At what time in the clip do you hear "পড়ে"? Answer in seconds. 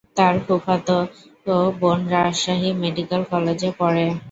3.79-4.05